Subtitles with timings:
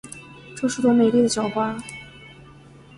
[0.57, 1.77] 这是朵美丽的小花。